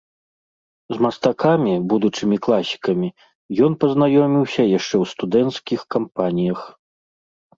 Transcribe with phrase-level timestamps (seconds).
[0.95, 3.09] З мастакамі, будучымі класікамі,
[3.67, 6.59] ён пазнаёміўся яшчэ ў студэнцкіх кампаніях.